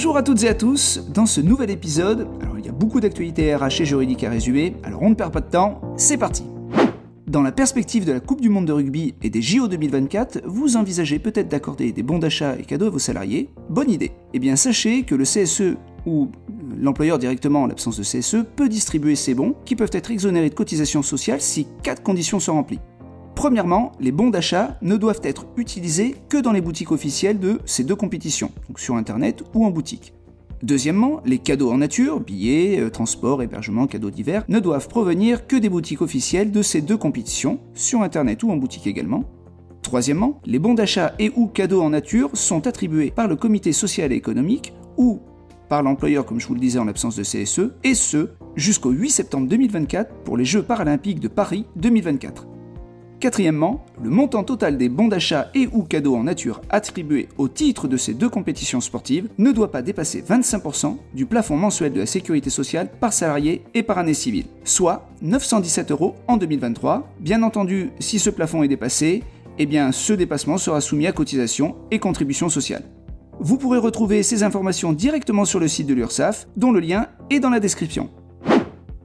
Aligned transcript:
Bonjour 0.00 0.16
à 0.16 0.22
toutes 0.22 0.44
et 0.44 0.48
à 0.48 0.54
tous, 0.54 1.02
dans 1.12 1.26
ce 1.26 1.42
nouvel 1.42 1.68
épisode, 1.68 2.26
alors 2.40 2.58
il 2.58 2.64
y 2.64 2.70
a 2.70 2.72
beaucoup 2.72 3.00
d'actualités 3.00 3.54
RH 3.54 3.82
et 3.82 3.84
juridiques 3.84 4.24
à 4.24 4.30
résumer, 4.30 4.74
alors 4.82 5.02
on 5.02 5.10
ne 5.10 5.14
perd 5.14 5.30
pas 5.30 5.42
de 5.42 5.50
temps, 5.50 5.78
c'est 5.98 6.16
parti. 6.16 6.42
Dans 7.26 7.42
la 7.42 7.52
perspective 7.52 8.06
de 8.06 8.12
la 8.12 8.20
Coupe 8.20 8.40
du 8.40 8.48
Monde 8.48 8.64
de 8.64 8.72
rugby 8.72 9.14
et 9.22 9.28
des 9.28 9.42
JO 9.42 9.68
2024, 9.68 10.40
vous 10.46 10.78
envisagez 10.78 11.18
peut-être 11.18 11.48
d'accorder 11.48 11.92
des 11.92 12.02
bons 12.02 12.18
d'achat 12.18 12.56
et 12.58 12.62
cadeaux 12.62 12.86
à 12.86 12.90
vos 12.90 12.98
salariés. 12.98 13.50
Bonne 13.68 13.90
idée. 13.90 14.12
Eh 14.32 14.38
bien 14.38 14.56
sachez 14.56 15.02
que 15.02 15.14
le 15.14 15.24
CSE 15.24 15.76
ou 16.06 16.30
l'employeur 16.78 17.18
directement 17.18 17.64
en 17.64 17.66
l'absence 17.66 17.98
de 17.98 18.02
CSE 18.02 18.46
peut 18.56 18.70
distribuer 18.70 19.16
ces 19.16 19.34
bons 19.34 19.54
qui 19.66 19.76
peuvent 19.76 19.90
être 19.92 20.10
exonérés 20.10 20.48
de 20.48 20.54
cotisations 20.54 21.02
sociales 21.02 21.42
si 21.42 21.66
quatre 21.82 22.02
conditions 22.02 22.40
sont 22.40 22.54
remplies. 22.54 22.80
Premièrement, 23.40 23.92
les 24.00 24.12
bons 24.12 24.28
d'achat 24.28 24.76
ne 24.82 24.98
doivent 24.98 25.22
être 25.22 25.46
utilisés 25.56 26.14
que 26.28 26.36
dans 26.36 26.52
les 26.52 26.60
boutiques 26.60 26.92
officielles 26.92 27.38
de 27.38 27.58
ces 27.64 27.84
deux 27.84 27.96
compétitions, 27.96 28.52
donc 28.68 28.78
sur 28.78 28.96
Internet 28.96 29.42
ou 29.54 29.64
en 29.64 29.70
boutique. 29.70 30.12
Deuxièmement, 30.62 31.22
les 31.24 31.38
cadeaux 31.38 31.70
en 31.70 31.78
nature, 31.78 32.20
billets, 32.20 32.78
euh, 32.78 32.90
transports, 32.90 33.42
hébergements, 33.42 33.86
cadeaux 33.86 34.10
divers, 34.10 34.44
ne 34.50 34.58
doivent 34.58 34.88
provenir 34.88 35.46
que 35.46 35.56
des 35.56 35.70
boutiques 35.70 36.02
officielles 36.02 36.52
de 36.52 36.60
ces 36.60 36.82
deux 36.82 36.98
compétitions, 36.98 37.60
sur 37.72 38.02
Internet 38.02 38.42
ou 38.42 38.52
en 38.52 38.58
boutique 38.58 38.86
également. 38.86 39.24
Troisièmement, 39.80 40.42
les 40.44 40.58
bons 40.58 40.74
d'achat 40.74 41.14
et 41.18 41.32
ou 41.34 41.46
cadeaux 41.46 41.80
en 41.80 41.88
nature 41.88 42.28
sont 42.34 42.66
attribués 42.66 43.10
par 43.10 43.26
le 43.26 43.36
comité 43.36 43.72
social 43.72 44.12
et 44.12 44.16
économique 44.16 44.74
ou 44.98 45.18
par 45.70 45.82
l'employeur 45.82 46.26
comme 46.26 46.40
je 46.40 46.46
vous 46.46 46.54
le 46.54 46.60
disais 46.60 46.78
en 46.78 46.84
l'absence 46.84 47.16
de 47.16 47.22
CSE, 47.22 47.72
et 47.84 47.94
ce, 47.94 48.28
jusqu'au 48.54 48.90
8 48.90 49.08
septembre 49.08 49.48
2024 49.48 50.24
pour 50.24 50.36
les 50.36 50.44
Jeux 50.44 50.62
paralympiques 50.62 51.20
de 51.20 51.28
Paris 51.28 51.64
2024. 51.76 52.49
Quatrièmement, 53.20 53.84
le 54.02 54.08
montant 54.08 54.44
total 54.44 54.78
des 54.78 54.88
bons 54.88 55.08
d'achat 55.08 55.50
et 55.54 55.68
ou 55.72 55.82
cadeaux 55.82 56.16
en 56.16 56.24
nature 56.24 56.62
attribués 56.70 57.28
au 57.36 57.48
titre 57.48 57.86
de 57.86 57.98
ces 57.98 58.14
deux 58.14 58.30
compétitions 58.30 58.80
sportives 58.80 59.28
ne 59.36 59.52
doit 59.52 59.70
pas 59.70 59.82
dépasser 59.82 60.22
25% 60.26 60.96
du 61.12 61.26
plafond 61.26 61.58
mensuel 61.58 61.92
de 61.92 62.00
la 62.00 62.06
sécurité 62.06 62.48
sociale 62.48 62.88
par 62.98 63.12
salarié 63.12 63.62
et 63.74 63.82
par 63.82 63.98
année 63.98 64.14
civile, 64.14 64.46
soit 64.64 65.10
917 65.20 65.90
euros 65.90 66.14
en 66.28 66.38
2023. 66.38 67.12
Bien 67.20 67.42
entendu, 67.42 67.90
si 67.98 68.18
ce 68.18 68.30
plafond 68.30 68.62
est 68.62 68.68
dépassé, 68.68 69.22
eh 69.58 69.66
bien 69.66 69.92
ce 69.92 70.14
dépassement 70.14 70.56
sera 70.56 70.80
soumis 70.80 71.06
à 71.06 71.12
cotisation 71.12 71.76
et 71.90 71.98
contribution 71.98 72.48
sociale. 72.48 72.84
Vous 73.38 73.58
pourrez 73.58 73.78
retrouver 73.78 74.22
ces 74.22 74.44
informations 74.44 74.94
directement 74.94 75.44
sur 75.44 75.60
le 75.60 75.68
site 75.68 75.86
de 75.86 75.92
l'URSSAF, 75.92 76.48
dont 76.56 76.72
le 76.72 76.80
lien 76.80 77.08
est 77.28 77.40
dans 77.40 77.50
la 77.50 77.60
description. 77.60 78.08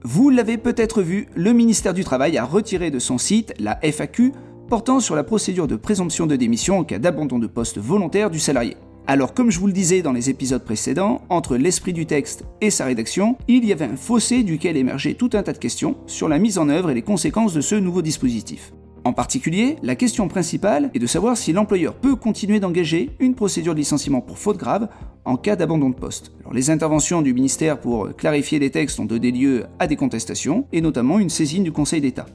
Vous 0.02 0.30
l'avez 0.30 0.58
peut-être 0.58 1.02
vu, 1.02 1.26
le 1.34 1.52
ministère 1.52 1.94
du 1.94 2.04
Travail 2.04 2.38
a 2.38 2.44
retiré 2.44 2.90
de 2.90 2.98
son 2.98 3.18
site 3.18 3.54
la 3.58 3.78
FAQ 3.82 4.32
portant 4.68 5.00
sur 5.00 5.16
la 5.16 5.24
procédure 5.24 5.66
de 5.66 5.76
présomption 5.76 6.26
de 6.26 6.36
démission 6.36 6.78
en 6.78 6.84
cas 6.84 6.98
d'abandon 6.98 7.38
de 7.38 7.46
poste 7.46 7.78
volontaire 7.78 8.30
du 8.30 8.38
salarié. 8.38 8.76
Alors 9.06 9.34
comme 9.34 9.50
je 9.50 9.60
vous 9.60 9.68
le 9.68 9.72
disais 9.72 10.02
dans 10.02 10.12
les 10.12 10.30
épisodes 10.30 10.64
précédents, 10.64 11.22
entre 11.28 11.56
l'esprit 11.56 11.92
du 11.92 12.06
texte 12.06 12.44
et 12.60 12.70
sa 12.70 12.84
rédaction, 12.84 13.36
il 13.46 13.64
y 13.64 13.72
avait 13.72 13.84
un 13.84 13.96
fossé 13.96 14.42
duquel 14.42 14.76
émergeait 14.76 15.14
tout 15.14 15.30
un 15.34 15.42
tas 15.42 15.52
de 15.52 15.58
questions 15.58 15.96
sur 16.06 16.28
la 16.28 16.38
mise 16.38 16.58
en 16.58 16.68
œuvre 16.68 16.90
et 16.90 16.94
les 16.94 17.02
conséquences 17.02 17.54
de 17.54 17.60
ce 17.60 17.76
nouveau 17.76 18.02
dispositif. 18.02 18.72
En 19.06 19.12
particulier, 19.12 19.76
la 19.84 19.94
question 19.94 20.26
principale 20.26 20.90
est 20.92 20.98
de 20.98 21.06
savoir 21.06 21.36
si 21.36 21.52
l'employeur 21.52 21.94
peut 21.94 22.16
continuer 22.16 22.58
d'engager 22.58 23.10
une 23.20 23.36
procédure 23.36 23.72
de 23.72 23.78
licenciement 23.78 24.20
pour 24.20 24.36
faute 24.36 24.56
grave 24.56 24.88
en 25.24 25.36
cas 25.36 25.54
d'abandon 25.54 25.90
de 25.90 25.94
poste. 25.94 26.32
Les 26.52 26.70
interventions 26.70 27.22
du 27.22 27.32
ministère 27.32 27.78
pour 27.78 28.16
clarifier 28.16 28.58
les 28.58 28.72
textes 28.72 28.98
ont 28.98 29.04
donné 29.04 29.30
lieu 29.30 29.66
à 29.78 29.86
des 29.86 29.94
contestations, 29.94 30.66
et 30.72 30.80
notamment 30.80 31.20
une 31.20 31.30
saisine 31.30 31.62
du 31.62 31.70
Conseil 31.70 32.00
d'État. 32.00 32.26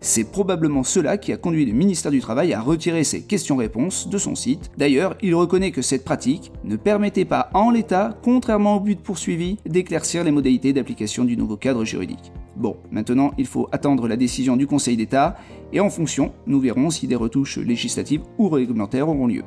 C'est 0.00 0.32
probablement 0.32 0.82
cela 0.82 1.18
qui 1.18 1.30
a 1.30 1.36
conduit 1.36 1.66
le 1.66 1.74
ministère 1.74 2.10
du 2.10 2.20
Travail 2.20 2.54
à 2.54 2.62
retirer 2.62 3.04
ces 3.04 3.20
questions-réponses 3.24 4.08
de 4.08 4.16
son 4.16 4.34
site. 4.34 4.70
D'ailleurs, 4.78 5.14
il 5.20 5.34
reconnaît 5.34 5.72
que 5.72 5.82
cette 5.82 6.06
pratique 6.06 6.52
ne 6.64 6.76
permettait 6.76 7.26
pas 7.26 7.50
en 7.52 7.70
l'état, 7.70 8.16
contrairement 8.22 8.76
au 8.76 8.80
but 8.80 8.98
poursuivi, 8.98 9.58
d'éclaircir 9.66 10.24
les 10.24 10.30
modalités 10.30 10.72
d'application 10.72 11.26
du 11.26 11.36
nouveau 11.36 11.58
cadre 11.58 11.84
juridique. 11.84 12.32
Bon, 12.58 12.76
maintenant 12.90 13.30
il 13.38 13.46
faut 13.46 13.68
attendre 13.70 14.08
la 14.08 14.16
décision 14.16 14.56
du 14.56 14.66
Conseil 14.66 14.96
d'État, 14.96 15.36
et 15.72 15.78
en 15.78 15.90
fonction, 15.90 16.32
nous 16.48 16.58
verrons 16.58 16.90
si 16.90 17.06
des 17.06 17.14
retouches 17.14 17.58
législatives 17.58 18.22
ou 18.36 18.48
réglementaires 18.48 19.08
auront 19.08 19.28
lieu. 19.28 19.44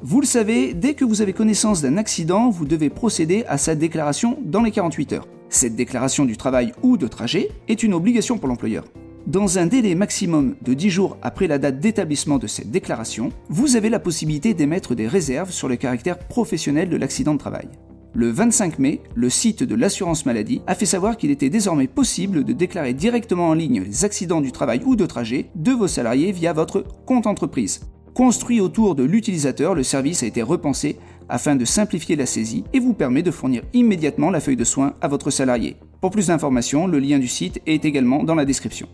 Vous 0.00 0.20
le 0.20 0.26
savez, 0.26 0.72
dès 0.72 0.94
que 0.94 1.04
vous 1.04 1.20
avez 1.20 1.34
connaissance 1.34 1.82
d'un 1.82 1.98
accident, 1.98 2.48
vous 2.48 2.64
devez 2.64 2.88
procéder 2.88 3.44
à 3.46 3.58
sa 3.58 3.74
déclaration 3.74 4.38
dans 4.42 4.62
les 4.62 4.70
48 4.70 5.12
heures. 5.12 5.28
Cette 5.50 5.76
déclaration 5.76 6.24
du 6.24 6.36
travail 6.36 6.72
ou 6.82 6.96
de 6.96 7.06
trajet 7.06 7.50
est 7.68 7.82
une 7.82 7.94
obligation 7.94 8.38
pour 8.38 8.48
l'employeur. 8.48 8.84
Dans 9.26 9.58
un 9.58 9.66
délai 9.66 9.94
maximum 9.94 10.56
de 10.62 10.74
10 10.74 10.90
jours 10.90 11.16
après 11.22 11.46
la 11.46 11.58
date 11.58 11.80
d'établissement 11.80 12.38
de 12.38 12.46
cette 12.46 12.70
déclaration, 12.70 13.30
vous 13.48 13.76
avez 13.76 13.88
la 13.88 13.98
possibilité 13.98 14.52
d'émettre 14.52 14.94
des 14.94 15.08
réserves 15.08 15.50
sur 15.50 15.68
le 15.68 15.76
caractère 15.76 16.18
professionnel 16.18 16.88
de 16.88 16.96
l'accident 16.96 17.34
de 17.34 17.38
travail. 17.38 17.68
Le 18.16 18.30
25 18.30 18.78
mai, 18.78 19.00
le 19.16 19.28
site 19.28 19.64
de 19.64 19.74
l'assurance 19.74 20.24
maladie 20.24 20.62
a 20.68 20.76
fait 20.76 20.86
savoir 20.86 21.16
qu'il 21.16 21.32
était 21.32 21.50
désormais 21.50 21.88
possible 21.88 22.44
de 22.44 22.52
déclarer 22.52 22.94
directement 22.94 23.48
en 23.48 23.54
ligne 23.54 23.82
les 23.82 24.04
accidents 24.04 24.40
du 24.40 24.52
travail 24.52 24.80
ou 24.84 24.94
de 24.94 25.04
trajet 25.04 25.50
de 25.56 25.72
vos 25.72 25.88
salariés 25.88 26.30
via 26.30 26.52
votre 26.52 26.84
compte 27.06 27.26
entreprise. 27.26 27.80
Construit 28.14 28.60
autour 28.60 28.94
de 28.94 29.02
l'utilisateur, 29.02 29.74
le 29.74 29.82
service 29.82 30.22
a 30.22 30.26
été 30.26 30.42
repensé 30.42 30.96
afin 31.28 31.56
de 31.56 31.64
simplifier 31.64 32.14
la 32.14 32.26
saisie 32.26 32.62
et 32.72 32.78
vous 32.78 32.94
permet 32.94 33.24
de 33.24 33.32
fournir 33.32 33.62
immédiatement 33.72 34.30
la 34.30 34.38
feuille 34.38 34.54
de 34.54 34.62
soins 34.62 34.94
à 35.00 35.08
votre 35.08 35.30
salarié. 35.30 35.74
Pour 36.00 36.12
plus 36.12 36.28
d'informations, 36.28 36.86
le 36.86 37.00
lien 37.00 37.18
du 37.18 37.26
site 37.26 37.60
est 37.66 37.84
également 37.84 38.22
dans 38.22 38.36
la 38.36 38.44
description. 38.44 38.86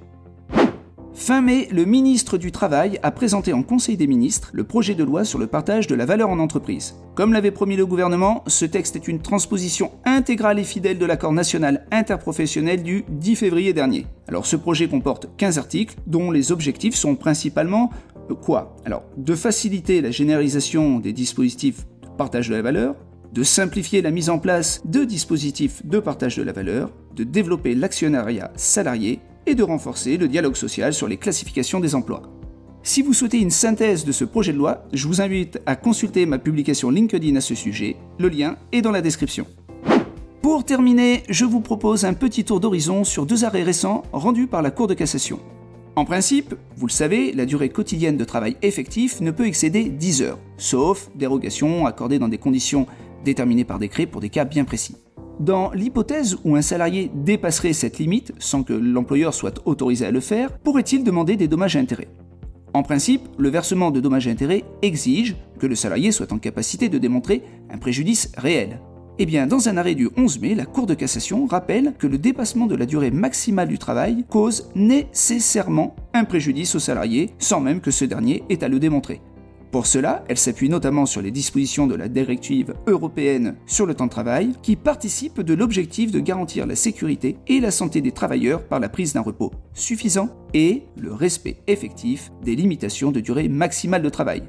Fin 1.12 1.42
mai, 1.42 1.68
le 1.70 1.84
ministre 1.84 2.38
du 2.38 2.52
Travail 2.52 2.98
a 3.02 3.10
présenté 3.10 3.52
en 3.52 3.62
Conseil 3.62 3.96
des 3.96 4.06
ministres 4.06 4.50
le 4.52 4.64
projet 4.64 4.94
de 4.94 5.04
loi 5.04 5.24
sur 5.24 5.38
le 5.38 5.46
partage 5.46 5.86
de 5.86 5.94
la 5.94 6.06
valeur 6.06 6.30
en 6.30 6.38
entreprise. 6.38 6.94
Comme 7.14 7.32
l'avait 7.32 7.50
promis 7.50 7.76
le 7.76 7.84
gouvernement, 7.84 8.42
ce 8.46 8.64
texte 8.64 8.96
est 8.96 9.08
une 9.08 9.20
transposition 9.20 9.92
intégrale 10.04 10.58
et 10.58 10.64
fidèle 10.64 10.98
de 10.98 11.06
l'accord 11.06 11.32
national 11.32 11.86
interprofessionnel 11.90 12.82
du 12.82 13.04
10 13.08 13.36
février 13.36 13.72
dernier. 13.72 14.06
Alors 14.28 14.46
ce 14.46 14.56
projet 14.56 14.88
comporte 14.88 15.28
15 15.36 15.58
articles 15.58 15.96
dont 16.06 16.30
les 16.30 16.52
objectifs 16.52 16.94
sont 16.94 17.16
principalement 17.16 17.90
quoi? 18.34 18.76
Alors, 18.84 19.04
de 19.16 19.34
faciliter 19.34 20.00
la 20.00 20.10
généralisation 20.10 20.98
des 20.98 21.12
dispositifs 21.12 21.86
de 22.02 22.16
partage 22.16 22.48
de 22.48 22.54
la 22.54 22.62
valeur, 22.62 22.96
de 23.32 23.42
simplifier 23.42 24.02
la 24.02 24.10
mise 24.10 24.30
en 24.30 24.38
place 24.38 24.82
de 24.84 25.04
dispositifs 25.04 25.84
de 25.86 26.00
partage 26.00 26.36
de 26.36 26.42
la 26.42 26.52
valeur, 26.52 26.90
de 27.14 27.24
développer 27.24 27.74
l'actionnariat 27.74 28.50
salarié 28.56 29.20
et 29.46 29.54
de 29.54 29.62
renforcer 29.62 30.16
le 30.16 30.28
dialogue 30.28 30.56
social 30.56 30.92
sur 30.94 31.08
les 31.08 31.16
classifications 31.16 31.80
des 31.80 31.94
emplois. 31.94 32.22
Si 32.82 33.02
vous 33.02 33.12
souhaitez 33.12 33.38
une 33.38 33.50
synthèse 33.50 34.04
de 34.04 34.12
ce 34.12 34.24
projet 34.24 34.52
de 34.52 34.58
loi, 34.58 34.84
je 34.92 35.06
vous 35.06 35.20
invite 35.20 35.60
à 35.66 35.76
consulter 35.76 36.24
ma 36.24 36.38
publication 36.38 36.90
LinkedIn 36.90 37.36
à 37.36 37.40
ce 37.40 37.54
sujet, 37.54 37.96
le 38.18 38.28
lien 38.28 38.56
est 38.72 38.80
dans 38.80 38.90
la 38.90 39.02
description. 39.02 39.46
Pour 40.40 40.64
terminer, 40.64 41.22
je 41.28 41.44
vous 41.44 41.60
propose 41.60 42.06
un 42.06 42.14
petit 42.14 42.44
tour 42.44 42.58
d'horizon 42.58 43.04
sur 43.04 43.26
deux 43.26 43.44
arrêts 43.44 43.62
récents 43.62 44.02
rendus 44.12 44.46
par 44.46 44.62
la 44.62 44.70
Cour 44.70 44.86
de 44.86 44.94
cassation. 44.94 45.38
En 45.96 46.06
principe, 46.06 46.54
vous 46.76 46.86
le 46.86 46.92
savez, 46.92 47.32
la 47.32 47.44
durée 47.44 47.68
quotidienne 47.68 48.16
de 48.16 48.24
travail 48.24 48.56
effectif 48.62 49.20
ne 49.20 49.30
peut 49.30 49.46
excéder 49.46 49.84
10 49.84 50.22
heures, 50.22 50.38
sauf 50.56 51.10
dérogation 51.14 51.84
accordée 51.84 52.18
dans 52.18 52.28
des 52.28 52.38
conditions 52.38 52.86
déterminées 53.24 53.64
par 53.64 53.78
décret 53.78 54.06
pour 54.06 54.22
des 54.22 54.30
cas 54.30 54.46
bien 54.46 54.64
précis. 54.64 54.96
Dans 55.40 55.70
l'hypothèse 55.70 56.36
où 56.44 56.54
un 56.54 56.60
salarié 56.60 57.10
dépasserait 57.14 57.72
cette 57.72 57.98
limite 57.98 58.34
sans 58.38 58.62
que 58.62 58.74
l'employeur 58.74 59.32
soit 59.32 59.62
autorisé 59.64 60.04
à 60.04 60.10
le 60.10 60.20
faire, 60.20 60.58
pourrait-il 60.58 61.02
demander 61.02 61.38
des 61.38 61.48
dommages 61.48 61.76
à 61.76 61.78
intérêts? 61.78 62.08
En 62.74 62.82
principe, 62.82 63.22
le 63.38 63.48
versement 63.48 63.90
de 63.90 64.00
dommages 64.00 64.28
à 64.28 64.30
intérêts 64.32 64.64
exige 64.82 65.36
que 65.58 65.66
le 65.66 65.74
salarié 65.74 66.12
soit 66.12 66.30
en 66.34 66.38
capacité 66.38 66.90
de 66.90 66.98
démontrer 66.98 67.42
un 67.70 67.78
préjudice 67.78 68.30
réel. 68.36 68.80
Eh 69.18 69.24
bien, 69.24 69.46
dans 69.46 69.66
un 69.70 69.78
arrêt 69.78 69.94
du 69.94 70.10
11 70.14 70.40
mai, 70.40 70.54
la 70.54 70.66
Cour 70.66 70.84
de 70.84 70.92
cassation 70.92 71.46
rappelle 71.46 71.94
que 71.98 72.06
le 72.06 72.18
dépassement 72.18 72.66
de 72.66 72.76
la 72.76 72.84
durée 72.84 73.10
maximale 73.10 73.68
du 73.68 73.78
travail 73.78 74.26
cause 74.28 74.70
nécessairement 74.74 75.96
un 76.12 76.24
préjudice 76.24 76.74
au 76.74 76.80
salarié, 76.80 77.30
sans 77.38 77.60
même 77.60 77.80
que 77.80 77.90
ce 77.90 78.04
dernier 78.04 78.44
ait 78.50 78.62
à 78.62 78.68
le 78.68 78.78
démontrer. 78.78 79.22
Pour 79.70 79.86
cela, 79.86 80.24
elle 80.28 80.36
s'appuie 80.36 80.68
notamment 80.68 81.06
sur 81.06 81.22
les 81.22 81.30
dispositions 81.30 81.86
de 81.86 81.94
la 81.94 82.08
directive 82.08 82.74
européenne 82.88 83.54
sur 83.66 83.86
le 83.86 83.94
temps 83.94 84.06
de 84.06 84.10
travail, 84.10 84.52
qui 84.62 84.74
participent 84.74 85.40
de 85.40 85.54
l'objectif 85.54 86.10
de 86.10 86.18
garantir 86.18 86.66
la 86.66 86.74
sécurité 86.74 87.36
et 87.46 87.60
la 87.60 87.70
santé 87.70 88.00
des 88.00 88.10
travailleurs 88.10 88.64
par 88.64 88.80
la 88.80 88.88
prise 88.88 89.12
d'un 89.12 89.20
repos 89.20 89.52
suffisant 89.72 90.28
et 90.54 90.82
le 90.96 91.12
respect 91.12 91.58
effectif 91.68 92.32
des 92.42 92.56
limitations 92.56 93.12
de 93.12 93.20
durée 93.20 93.48
maximale 93.48 94.02
de 94.02 94.08
travail. 94.08 94.42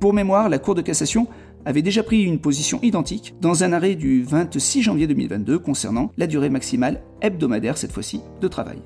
Pour 0.00 0.12
mémoire, 0.12 0.50
la 0.50 0.58
Cour 0.58 0.74
de 0.74 0.82
cassation 0.82 1.28
avait 1.64 1.80
déjà 1.80 2.02
pris 2.02 2.22
une 2.22 2.40
position 2.40 2.78
identique 2.82 3.34
dans 3.40 3.64
un 3.64 3.72
arrêt 3.72 3.94
du 3.94 4.22
26 4.22 4.82
janvier 4.82 5.06
2022 5.06 5.60
concernant 5.60 6.10
la 6.18 6.26
durée 6.26 6.50
maximale 6.50 7.02
hebdomadaire 7.22 7.78
cette 7.78 7.92
fois-ci 7.92 8.20
de 8.40 8.48
travail. 8.48 8.82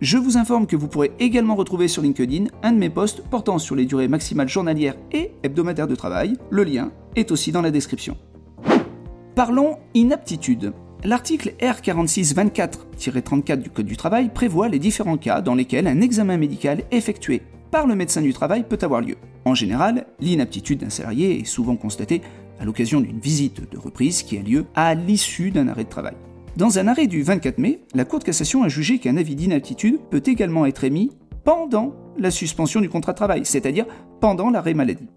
Je 0.00 0.18
vous 0.18 0.36
informe 0.36 0.66
que 0.66 0.74
vous 0.74 0.88
pourrez 0.88 1.12
également 1.20 1.54
retrouver 1.54 1.86
sur 1.86 2.02
LinkedIn 2.02 2.46
un 2.62 2.72
de 2.72 2.78
mes 2.78 2.90
posts 2.90 3.22
portant 3.22 3.58
sur 3.58 3.76
les 3.76 3.84
durées 3.84 4.08
maximales 4.08 4.48
journalières 4.48 4.96
et 5.12 5.30
hebdomadaires 5.44 5.86
de 5.86 5.94
travail. 5.94 6.36
Le 6.50 6.64
lien 6.64 6.90
est 7.14 7.30
aussi 7.30 7.52
dans 7.52 7.62
la 7.62 7.70
description. 7.70 8.16
Parlons 9.36 9.78
inaptitude. 9.94 10.72
L'article 11.04 11.54
R4624-34 11.60 13.62
du 13.62 13.70
Code 13.70 13.86
du 13.86 13.96
travail 13.96 14.30
prévoit 14.34 14.68
les 14.68 14.80
différents 14.80 15.16
cas 15.16 15.40
dans 15.40 15.54
lesquels 15.54 15.86
un 15.86 16.00
examen 16.00 16.38
médical 16.38 16.82
effectué 16.90 17.42
par 17.70 17.86
le 17.86 17.94
médecin 17.94 18.22
du 18.22 18.32
travail 18.32 18.64
peut 18.68 18.78
avoir 18.82 19.00
lieu. 19.00 19.16
En 19.44 19.54
général, 19.54 20.06
l'inaptitude 20.20 20.80
d'un 20.80 20.90
salarié 20.90 21.40
est 21.40 21.44
souvent 21.44 21.76
constatée 21.76 22.20
à 22.58 22.64
l'occasion 22.64 23.00
d'une 23.00 23.20
visite 23.20 23.70
de 23.70 23.78
reprise 23.78 24.22
qui 24.22 24.38
a 24.38 24.42
lieu 24.42 24.64
à 24.74 24.94
l'issue 24.94 25.50
d'un 25.50 25.68
arrêt 25.68 25.84
de 25.84 25.88
travail. 25.88 26.14
Dans 26.56 26.78
un 26.78 26.86
arrêt 26.86 27.08
du 27.08 27.24
24 27.24 27.58
mai, 27.58 27.80
la 27.94 28.04
Cour 28.04 28.20
de 28.20 28.24
cassation 28.24 28.62
a 28.62 28.68
jugé 28.68 29.00
qu'un 29.00 29.16
avis 29.16 29.34
d'inaptitude 29.34 29.98
peut 30.08 30.22
également 30.24 30.66
être 30.66 30.84
émis 30.84 31.10
pendant 31.42 31.92
la 32.16 32.30
suspension 32.30 32.80
du 32.80 32.88
contrat 32.88 33.10
de 33.10 33.16
travail, 33.16 33.40
c'est-à-dire 33.44 33.86
pendant 34.20 34.50
l'arrêt 34.50 34.72
maladie. 34.72 35.08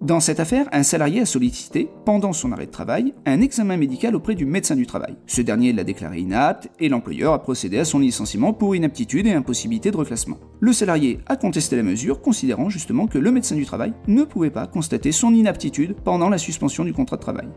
Dans 0.00 0.20
cette 0.20 0.40
affaire, 0.40 0.66
un 0.72 0.84
salarié 0.84 1.20
a 1.20 1.26
sollicité, 1.26 1.90
pendant 2.06 2.32
son 2.32 2.52
arrêt 2.52 2.64
de 2.64 2.70
travail, 2.70 3.12
un 3.26 3.42
examen 3.42 3.76
médical 3.76 4.16
auprès 4.16 4.34
du 4.34 4.46
médecin 4.46 4.76
du 4.76 4.86
travail. 4.86 5.16
Ce 5.26 5.42
dernier 5.42 5.74
l'a 5.74 5.84
déclaré 5.84 6.20
inapte 6.20 6.70
et 6.80 6.88
l'employeur 6.88 7.34
a 7.34 7.42
procédé 7.42 7.78
à 7.78 7.84
son 7.84 7.98
licenciement 7.98 8.54
pour 8.54 8.74
inaptitude 8.74 9.26
et 9.26 9.32
impossibilité 9.32 9.90
de 9.90 9.96
reclassement. 9.98 10.38
Le 10.60 10.72
salarié 10.72 11.18
a 11.26 11.36
contesté 11.36 11.76
la 11.76 11.82
mesure, 11.82 12.22
considérant 12.22 12.70
justement 12.70 13.08
que 13.08 13.18
le 13.18 13.30
médecin 13.30 13.56
du 13.56 13.66
travail 13.66 13.92
ne 14.06 14.22
pouvait 14.22 14.48
pas 14.48 14.66
constater 14.66 15.12
son 15.12 15.34
inaptitude 15.34 15.96
pendant 16.02 16.30
la 16.30 16.38
suspension 16.38 16.84
du 16.84 16.94
contrat 16.94 17.16
de 17.16 17.22
travail. 17.22 17.48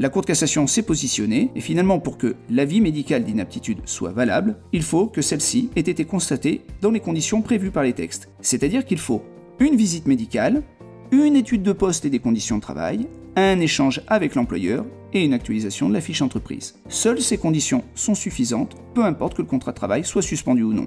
La 0.00 0.10
Cour 0.10 0.22
de 0.22 0.26
cassation 0.26 0.68
s'est 0.68 0.82
positionnée 0.82 1.50
et 1.56 1.60
finalement 1.60 1.98
pour 1.98 2.18
que 2.18 2.36
l'avis 2.50 2.80
médical 2.80 3.24
d'inaptitude 3.24 3.80
soit 3.84 4.12
valable, 4.12 4.56
il 4.72 4.84
faut 4.84 5.08
que 5.08 5.22
celle-ci 5.22 5.70
ait 5.74 5.80
été 5.80 6.04
constatée 6.04 6.60
dans 6.80 6.92
les 6.92 7.00
conditions 7.00 7.42
prévues 7.42 7.72
par 7.72 7.82
les 7.82 7.94
textes. 7.94 8.28
C'est-à-dire 8.40 8.84
qu'il 8.84 8.98
faut 8.98 9.24
une 9.58 9.74
visite 9.74 10.06
médicale, 10.06 10.62
une 11.10 11.34
étude 11.34 11.64
de 11.64 11.72
poste 11.72 12.04
et 12.04 12.10
des 12.10 12.20
conditions 12.20 12.58
de 12.58 12.62
travail, 12.62 13.08
un 13.34 13.58
échange 13.58 14.00
avec 14.06 14.36
l'employeur 14.36 14.86
et 15.12 15.24
une 15.24 15.32
actualisation 15.32 15.88
de 15.88 15.94
la 15.94 16.00
fiche 16.00 16.22
entreprise. 16.22 16.76
Seules 16.88 17.20
ces 17.20 17.38
conditions 17.38 17.82
sont 17.96 18.14
suffisantes, 18.14 18.76
peu 18.94 19.04
importe 19.04 19.34
que 19.34 19.42
le 19.42 19.48
contrat 19.48 19.72
de 19.72 19.78
travail 19.78 20.04
soit 20.04 20.22
suspendu 20.22 20.62
ou 20.62 20.74
non. 20.74 20.86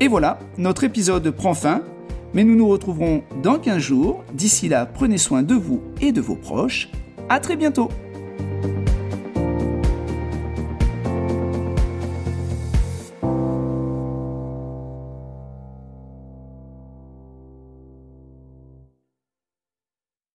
Et 0.00 0.08
voilà, 0.08 0.38
notre 0.58 0.84
épisode 0.84 1.30
prend 1.30 1.54
fin, 1.54 1.82
mais 2.34 2.44
nous 2.44 2.56
nous 2.56 2.68
retrouverons 2.68 3.22
dans 3.42 3.58
15 3.58 3.78
jours. 3.78 4.24
D'ici 4.32 4.68
là, 4.68 4.86
prenez 4.86 5.18
soin 5.18 5.42
de 5.42 5.54
vous 5.54 5.82
et 6.00 6.12
de 6.12 6.20
vos 6.20 6.36
proches. 6.36 6.88
À 7.28 7.40
très 7.40 7.56
bientôt 7.56 7.88